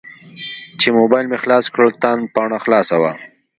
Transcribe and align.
چې 0.79 0.87
موبایل 0.99 1.25
مې 1.31 1.37
خلاص 1.43 1.65
کړ 1.73 1.85
تاند 2.03 2.23
پاڼه 2.35 2.57
خلاصه 2.65 2.95
وه. 3.01 3.11